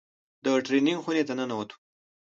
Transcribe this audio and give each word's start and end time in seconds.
د 0.43 0.45
ټرېننگ 0.65 0.99
خونې 1.03 1.23
ته 1.27 1.33
ننوتو. 1.39 1.75